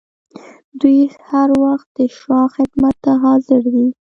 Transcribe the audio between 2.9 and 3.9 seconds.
ته حاضر دي.